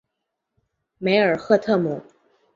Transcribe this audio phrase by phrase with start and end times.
[0.97, 2.01] 梅尔赫特姆。